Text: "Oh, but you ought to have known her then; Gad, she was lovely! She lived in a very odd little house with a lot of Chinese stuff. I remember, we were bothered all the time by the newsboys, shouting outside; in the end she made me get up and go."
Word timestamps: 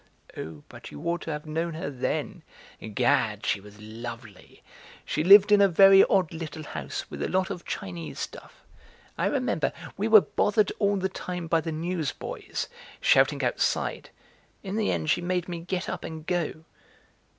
"Oh, 0.35 0.63
but 0.67 0.89
you 0.89 0.99
ought 1.03 1.21
to 1.21 1.31
have 1.31 1.45
known 1.45 1.75
her 1.75 1.91
then; 1.91 2.41
Gad, 2.95 3.45
she 3.45 3.61
was 3.61 3.79
lovely! 3.79 4.63
She 5.05 5.23
lived 5.23 5.51
in 5.51 5.61
a 5.61 5.67
very 5.67 6.03
odd 6.05 6.33
little 6.33 6.63
house 6.63 7.05
with 7.11 7.21
a 7.21 7.29
lot 7.29 7.51
of 7.51 7.65
Chinese 7.65 8.17
stuff. 8.19 8.63
I 9.15 9.27
remember, 9.27 9.71
we 9.97 10.07
were 10.07 10.21
bothered 10.21 10.71
all 10.79 10.95
the 10.97 11.07
time 11.07 11.45
by 11.45 11.61
the 11.61 11.71
newsboys, 11.71 12.67
shouting 12.99 13.43
outside; 13.43 14.09
in 14.63 14.75
the 14.75 14.91
end 14.91 15.11
she 15.11 15.21
made 15.21 15.47
me 15.47 15.59
get 15.59 15.87
up 15.87 16.03
and 16.03 16.25
go." 16.25 16.63